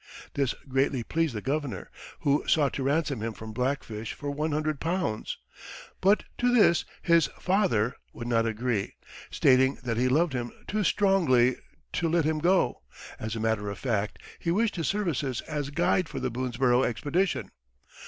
This 0.33 0.55
greatly 0.67 1.03
pleased 1.03 1.35
the 1.35 1.43
governor, 1.43 1.91
who 2.21 2.43
sought 2.47 2.73
to 2.73 2.81
ransom 2.81 3.21
him 3.21 3.33
from 3.33 3.53
Black 3.53 3.83
Fish 3.83 4.13
for 4.13 4.33
£100. 4.33 5.35
But 6.01 6.23
to 6.39 6.51
this 6.51 6.85
his 7.03 7.27
"father" 7.39 7.95
would 8.11 8.25
not 8.27 8.47
agree, 8.47 8.95
stating 9.29 9.77
that 9.83 9.97
he 9.97 10.09
loved 10.09 10.33
him 10.33 10.53
too 10.67 10.83
strongly 10.83 11.57
to 11.93 12.09
let 12.09 12.25
him 12.25 12.39
go 12.39 12.81
as 13.19 13.35
a 13.35 13.39
matter 13.39 13.69
of 13.69 13.77
fact, 13.77 14.17
he 14.39 14.49
wished 14.49 14.75
his 14.75 14.87
services 14.87 15.41
as 15.41 15.69
guide 15.69 16.09
for 16.09 16.19
the 16.19 16.31
Boonesborough 16.31 16.83
expedition. 16.83 17.51